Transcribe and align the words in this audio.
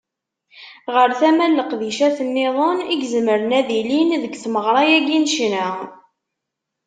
Ɣer 0.93 1.09
tama 1.19 1.45
n 1.47 1.55
leqdicat-nniḍen 1.59 2.79
i 2.83 2.87
izemren 2.97 3.51
ad 3.59 3.69
ilin 3.79 4.11
deg 4.23 4.33
tmeɣra-agi 4.43 5.17
n 5.19 5.25
ccna. 5.33 5.69